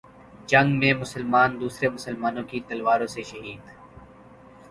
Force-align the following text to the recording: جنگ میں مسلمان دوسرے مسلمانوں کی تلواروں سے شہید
جنگ 0.47 0.77
میں 0.79 0.93
مسلمان 0.93 1.59
دوسرے 1.59 1.89
مسلمانوں 1.89 2.43
کی 2.43 2.59
تلواروں 2.67 3.07
سے 3.07 3.23
شہید 3.23 3.69